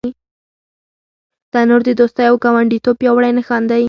[1.51, 3.79] تنور د دوستۍ او ګاونډیتوب پیاوړی نښان دی